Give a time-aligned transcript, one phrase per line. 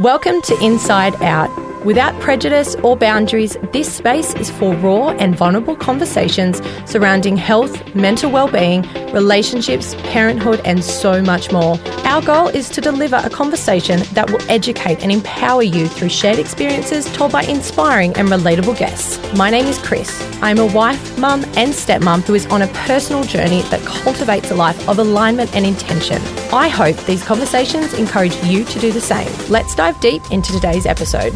[0.00, 1.50] Welcome to Inside Out.
[1.84, 8.30] Without prejudice or boundaries, this space is for raw and vulnerable conversations surrounding health, mental
[8.30, 8.80] well-being,
[9.12, 11.78] relationships, parenthood, and so much more.
[12.06, 16.38] Our goal is to deliver a conversation that will educate and empower you through shared
[16.38, 19.19] experiences told by inspiring and relatable guests.
[19.36, 20.10] My name is Chris.
[20.42, 24.54] I'm a wife, mum, and stepmom who is on a personal journey that cultivates a
[24.54, 26.20] life of alignment and intention.
[26.52, 29.30] I hope these conversations encourage you to do the same.
[29.48, 31.32] Let's dive deep into today's episode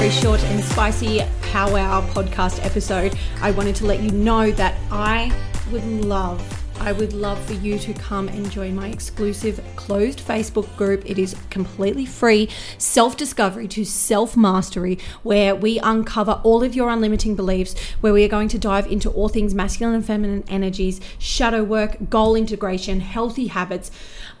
[0.00, 1.20] very short and spicy
[1.52, 5.30] powwow podcast episode, I wanted to let you know that I
[5.70, 10.74] would love I would love for you to come and join my exclusive closed Facebook
[10.78, 11.02] group.
[11.04, 12.48] It is completely free,
[12.78, 18.24] self discovery to self mastery, where we uncover all of your unlimiting beliefs, where we
[18.24, 23.00] are going to dive into all things masculine and feminine energies, shadow work, goal integration,
[23.00, 23.90] healthy habits,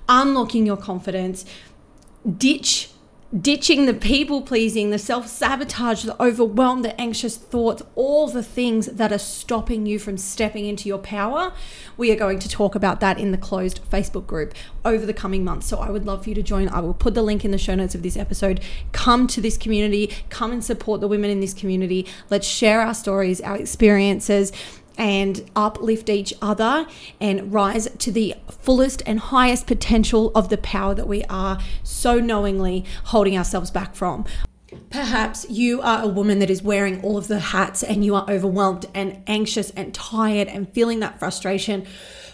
[0.08, 1.44] unlocking your confidence,
[2.38, 2.88] ditch
[3.38, 8.86] ditching the people pleasing, the self sabotage, the overwhelm, the anxious thoughts, all the things
[8.86, 11.52] that are stopping you from stepping into your power.
[11.96, 14.54] We are going to talk about that in the closed Facebook group
[14.84, 15.66] over the coming months.
[15.66, 16.68] So I would love for you to join.
[16.68, 18.60] I will put the link in the show notes of this episode.
[18.92, 22.06] Come to this community, come and support the women in this community.
[22.30, 24.52] Let's share our stories, our experiences
[24.96, 26.86] and uplift each other
[27.20, 32.20] and rise to the fullest and highest potential of the power that we are so
[32.20, 34.24] knowingly holding ourselves back from.
[34.90, 38.24] Perhaps you are a woman that is wearing all of the hats and you are
[38.28, 41.86] overwhelmed and anxious and tired and feeling that frustration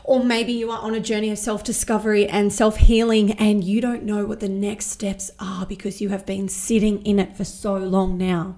[0.07, 3.81] or maybe you are on a journey of self discovery and self healing and you
[3.81, 7.45] don't know what the next steps are because you have been sitting in it for
[7.45, 8.57] so long now.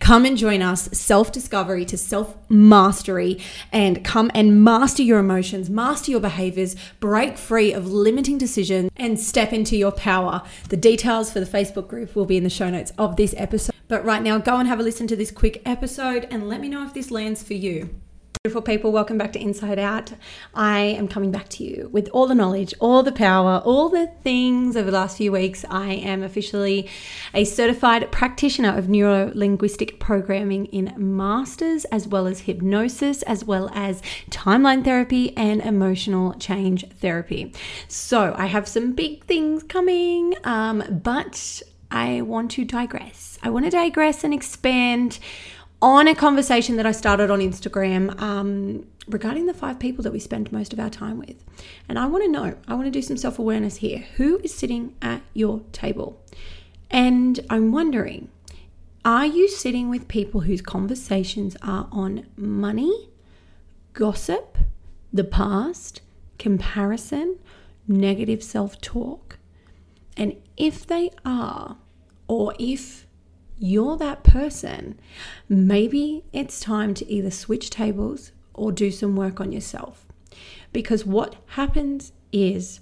[0.00, 3.38] Come and join us, self discovery to self mastery,
[3.70, 9.20] and come and master your emotions, master your behaviors, break free of limiting decisions, and
[9.20, 10.42] step into your power.
[10.70, 13.74] The details for the Facebook group will be in the show notes of this episode.
[13.88, 16.68] But right now, go and have a listen to this quick episode and let me
[16.68, 17.90] know if this lands for you.
[18.46, 20.12] Beautiful people, welcome back to Inside Out.
[20.54, 24.06] I am coming back to you with all the knowledge, all the power, all the
[24.22, 25.64] things over the last few weeks.
[25.68, 26.88] I am officially
[27.34, 33.68] a certified practitioner of neuro linguistic programming in masters, as well as hypnosis, as well
[33.74, 37.52] as timeline therapy and emotional change therapy.
[37.88, 43.38] So I have some big things coming, um, but I want to digress.
[43.42, 45.18] I want to digress and expand
[45.82, 50.18] on a conversation that I started on Instagram um, regarding the five people that we
[50.18, 51.44] spend most of our time with.
[51.88, 54.06] And I want to know, I want to do some self awareness here.
[54.16, 56.20] Who is sitting at your table?
[56.90, 58.28] And I'm wondering,
[59.04, 63.10] are you sitting with people whose conversations are on money,
[63.92, 64.58] gossip,
[65.12, 66.00] the past,
[66.38, 67.38] comparison,
[67.86, 69.38] negative self talk?
[70.16, 71.76] And if they are,
[72.28, 73.05] or if
[73.58, 74.98] you're that person,
[75.48, 80.06] maybe it's time to either switch tables or do some work on yourself.
[80.72, 82.80] Because what happens is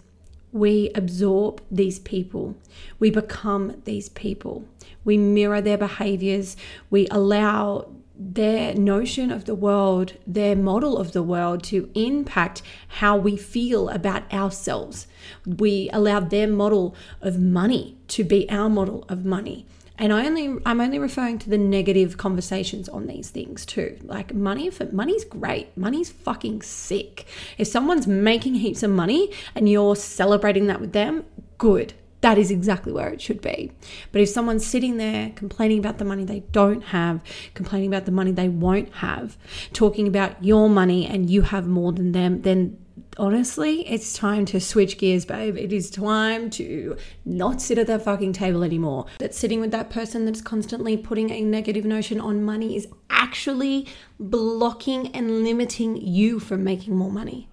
[0.52, 2.56] we absorb these people,
[2.98, 4.64] we become these people,
[5.04, 6.56] we mirror their behaviors,
[6.90, 13.16] we allow their notion of the world, their model of the world to impact how
[13.16, 15.08] we feel about ourselves.
[15.44, 19.66] We allow their model of money to be our model of money.
[19.96, 23.96] And I only I'm only referring to the negative conversations on these things too.
[24.02, 25.76] Like money for money's great.
[25.76, 27.26] Money's fucking sick.
[27.58, 31.24] If someone's making heaps of money and you're celebrating that with them,
[31.58, 31.94] good.
[32.22, 33.70] That is exactly where it should be.
[34.10, 37.20] But if someone's sitting there complaining about the money they don't have,
[37.52, 39.36] complaining about the money they won't have,
[39.74, 42.78] talking about your money and you have more than them, then
[43.16, 45.56] honestly, it's time to switch gears, babe.
[45.56, 49.06] It is time to not sit at that fucking table anymore.
[49.18, 53.86] That sitting with that person that's constantly putting a negative notion on money is actually
[54.18, 57.48] blocking and limiting you from making more money.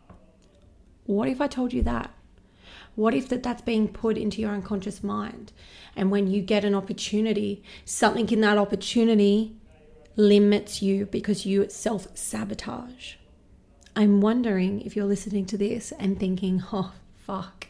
[1.05, 2.11] What if I told you that?
[2.95, 5.53] What if that that's being put into your unconscious mind?
[5.96, 9.55] And when you get an opportunity, something in that opportunity
[10.16, 13.16] limits you because you self sabotage.
[13.96, 16.93] I'm wondering if you're listening to this and thinking, oh,
[17.26, 17.67] fuck,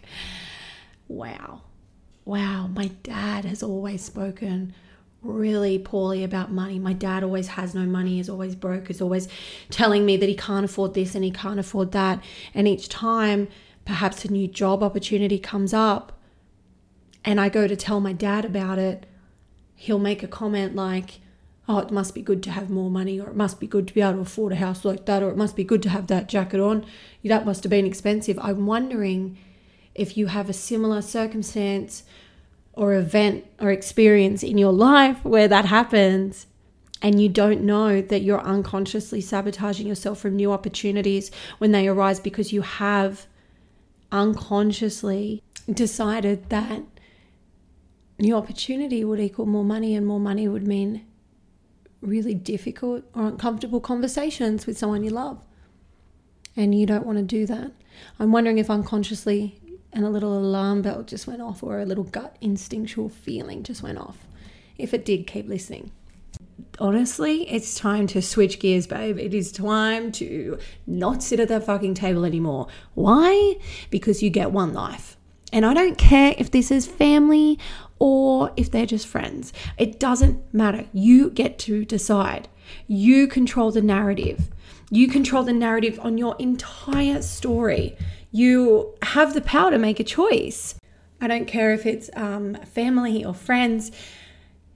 [1.07, 1.62] wow,
[2.25, 4.73] wow, my dad has always spoken
[5.21, 6.79] really poorly about money.
[6.79, 9.27] My dad always has no money, is always broke, is always
[9.69, 12.23] telling me that he can't afford this and he can't afford that.
[12.53, 13.47] And each time
[13.85, 16.19] perhaps a new job opportunity comes up
[17.23, 19.06] and I go to tell my dad about it,
[19.75, 21.19] he'll make a comment like,
[21.71, 23.94] oh, it must be good to have more money, or it must be good to
[23.94, 26.07] be able to afford a house like that, or it must be good to have
[26.07, 26.85] that jacket on.
[27.23, 28.38] That must have been expensive.
[28.41, 29.38] I'm wondering
[29.95, 32.03] if you have a similar circumstance
[32.73, 36.47] or event or experience in your life where that happens
[37.01, 42.19] and you don't know that you're unconsciously sabotaging yourself from new opportunities when they arise
[42.19, 43.27] because you have
[44.12, 45.41] unconsciously
[45.73, 46.81] decided that
[48.19, 51.06] new opportunity would equal more money and more money would mean
[52.01, 55.44] really difficult or uncomfortable conversations with someone you love.
[56.56, 57.71] And you don't want to do that.
[58.19, 59.59] I'm wondering if unconsciously
[59.94, 63.83] and a little alarm bell just went off or a little gut instinctual feeling just
[63.83, 64.18] went off.
[64.77, 65.92] If it did, keep listening.
[66.80, 69.19] Honestly, it's time to switch gears, babe.
[69.19, 70.57] It is time to
[70.88, 72.68] not sit at that fucking table anymore.
[72.94, 73.57] Why?
[73.89, 75.18] Because you get one life.
[75.51, 77.59] And I don't care if this is family
[78.00, 79.53] or if they're just friends.
[79.77, 80.86] It doesn't matter.
[80.94, 82.48] You get to decide.
[82.88, 84.50] You control the narrative.
[84.89, 87.95] You control the narrative on your entire story.
[88.31, 90.75] You have the power to make a choice.
[91.19, 93.92] I don't care if it's um, family or friends.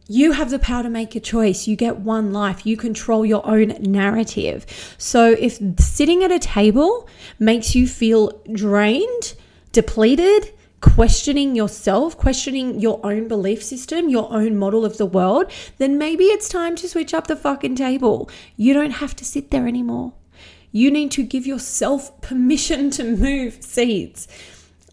[0.07, 1.67] You have the power to make a choice.
[1.67, 2.65] You get one life.
[2.65, 4.65] You control your own narrative.
[4.99, 9.33] So if sitting at a table makes you feel drained,
[9.71, 10.53] depleted,
[10.85, 16.25] questioning yourself, questioning your own belief system, your own model of the world, then maybe
[16.25, 18.29] it's time to switch up the fucking table.
[18.55, 20.13] You don't have to sit there anymore.
[20.71, 24.27] You need to give yourself permission to move seats.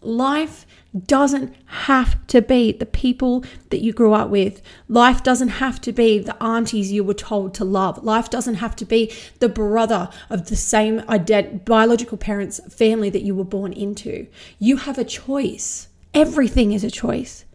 [0.01, 0.65] Life
[1.07, 4.61] doesn't have to be the people that you grew up with.
[4.87, 8.03] Life doesn't have to be the aunties you were told to love.
[8.03, 13.23] Life doesn't have to be the brother of the same ident- biological parents' family that
[13.23, 14.27] you were born into.
[14.59, 15.87] You have a choice.
[16.13, 17.45] Everything is a choice.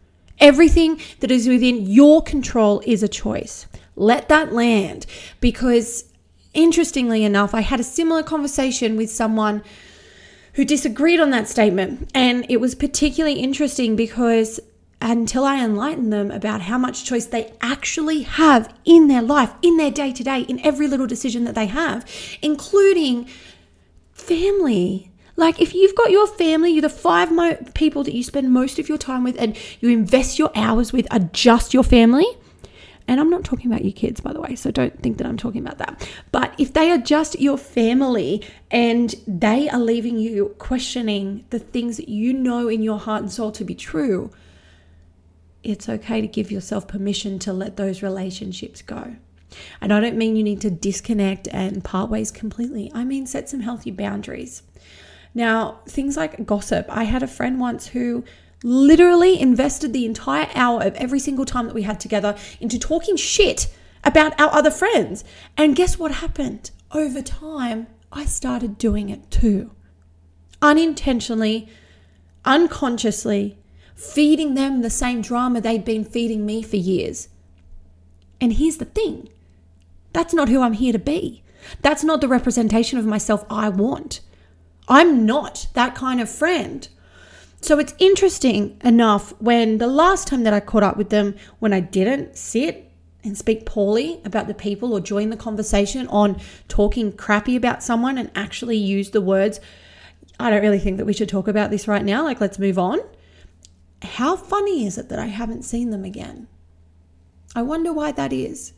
[0.40, 3.66] Everything that is within your control is a choice.
[3.94, 5.06] Let that land
[5.40, 6.04] because,
[6.54, 9.62] interestingly enough, I had a similar conversation with someone
[10.58, 12.10] who disagreed on that statement.
[12.12, 14.58] And it was particularly interesting because
[15.00, 19.76] until I enlightened them about how much choice they actually have in their life, in
[19.76, 22.04] their day to day, in every little decision that they have,
[22.42, 23.28] including
[24.12, 25.12] family.
[25.36, 28.80] Like, if you've got your family, you're the five mo- people that you spend most
[28.80, 32.26] of your time with and you invest your hours with are just your family
[33.08, 35.38] and I'm not talking about your kids, by the way, so don't think that I'm
[35.38, 36.08] talking about that.
[36.30, 41.96] But if they are just your family and they are leaving you questioning the things
[41.96, 44.30] that you know in your heart and soul to be true,
[45.64, 49.16] it's okay to give yourself permission to let those relationships go.
[49.80, 52.92] And I don't mean you need to disconnect and part ways completely.
[52.94, 54.62] I mean, set some healthy boundaries.
[55.34, 56.86] Now, things like gossip.
[56.90, 58.24] I had a friend once who
[58.62, 63.16] literally invested the entire hour of every single time that we had together into talking
[63.16, 63.72] shit
[64.04, 65.24] about our other friends.
[65.56, 66.70] And guess what happened?
[66.92, 69.72] Over time, I started doing it too.
[70.62, 71.68] Unintentionally,
[72.44, 73.58] unconsciously,
[73.94, 77.28] feeding them the same drama they'd been feeding me for years.
[78.40, 79.28] And here's the thing
[80.12, 81.42] that's not who I'm here to be.
[81.82, 84.20] That's not the representation of myself I want.
[84.88, 86.88] I'm not that kind of friend.
[87.60, 91.72] So it's interesting enough when the last time that I caught up with them, when
[91.72, 92.90] I didn't sit
[93.24, 98.16] and speak poorly about the people or join the conversation on talking crappy about someone
[98.16, 99.60] and actually use the words,
[100.38, 102.78] I don't really think that we should talk about this right now, like let's move
[102.78, 103.00] on.
[104.02, 106.46] How funny is it that I haven't seen them again?
[107.56, 108.72] I wonder why that is.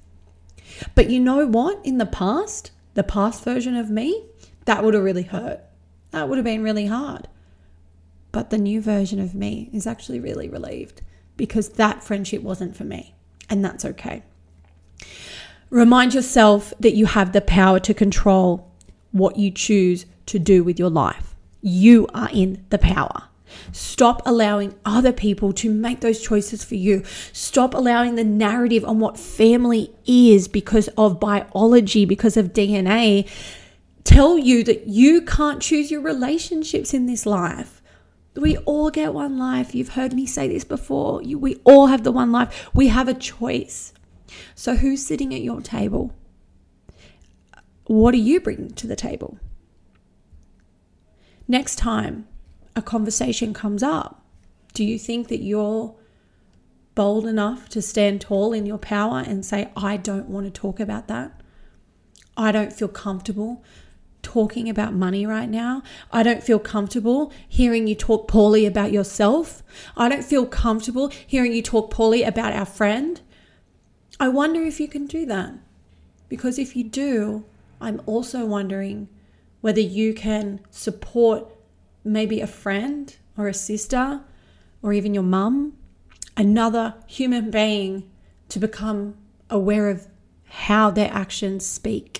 [0.95, 1.85] But you know what?
[1.85, 4.25] In the past, the past version of me,
[4.65, 5.61] that would have really hurt.
[6.13, 7.29] That would have been really hard.
[8.33, 11.03] But the new version of me is actually really relieved
[11.37, 13.15] because that friendship wasn't for me.
[13.49, 14.23] And that's okay.
[15.71, 18.71] Remind yourself that you have the power to control
[19.13, 21.35] what you choose to do with your life.
[21.63, 23.25] You are in the power.
[23.73, 27.03] Stop allowing other people to make those choices for you.
[27.33, 33.29] Stop allowing the narrative on what family is because of biology, because of DNA,
[34.05, 37.80] tell you that you can't choose your relationships in this life.
[38.35, 39.75] We all get one life.
[39.75, 41.23] You've heard me say this before.
[41.23, 42.71] You, we all have the one life.
[42.73, 43.93] We have a choice.
[44.55, 46.15] So, who's sitting at your table?
[47.87, 49.39] What are you bringing to the table?
[51.49, 52.29] Next time
[52.77, 54.25] a conversation comes up,
[54.75, 55.97] do you think that you're
[56.95, 60.79] bold enough to stand tall in your power and say, I don't want to talk
[60.79, 61.41] about that?
[62.37, 63.65] I don't feel comfortable
[64.23, 65.83] talking about money right now.
[66.12, 69.62] I don't feel comfortable hearing you talk poorly about yourself.
[69.97, 73.21] I don't feel comfortable hearing you talk poorly about our friend.
[74.19, 75.55] I wonder if you can do that.
[76.29, 77.45] Because if you do,
[77.81, 79.09] I'm also wondering
[79.61, 81.47] whether you can support
[82.05, 84.21] maybe a friend or a sister
[84.83, 85.75] or even your mum
[86.37, 88.09] another human being
[88.49, 89.15] to become
[89.50, 90.09] aware of
[90.49, 92.20] how their actions speak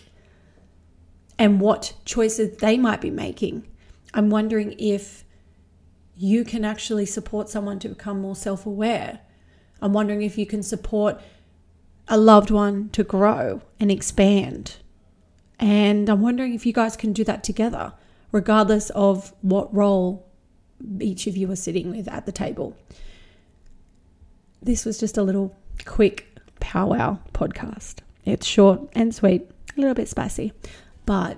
[1.41, 3.67] and what choices they might be making.
[4.13, 5.25] I'm wondering if
[6.15, 9.21] you can actually support someone to become more self aware.
[9.81, 11.19] I'm wondering if you can support
[12.07, 14.77] a loved one to grow and expand.
[15.59, 17.95] And I'm wondering if you guys can do that together,
[18.33, 20.29] regardless of what role
[21.01, 22.77] each of you are sitting with at the table.
[24.61, 25.57] This was just a little
[25.87, 26.27] quick
[26.59, 28.01] powwow podcast.
[28.27, 30.53] It's short and sweet, a little bit spicy,
[31.11, 31.37] but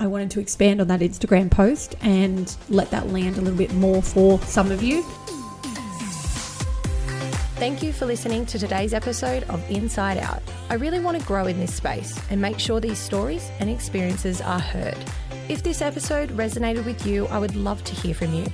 [0.00, 3.74] I wanted to expand on that Instagram post and let that land a little bit
[3.74, 5.02] more for some of you.
[7.56, 10.42] Thank you for listening to today's episode of Inside Out.
[10.70, 14.40] I really want to grow in this space and make sure these stories and experiences
[14.40, 14.96] are heard.
[15.50, 18.46] If this episode resonated with you, I would love to hear from you.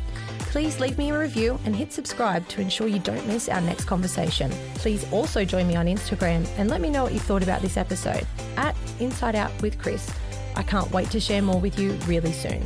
[0.51, 3.85] Please leave me a review and hit subscribe to ensure you don't miss our next
[3.85, 4.51] conversation.
[4.75, 7.77] Please also join me on Instagram and let me know what you thought about this
[7.77, 8.27] episode
[8.57, 10.13] at Inside Out with Chris.
[10.57, 12.63] I can't wait to share more with you really soon.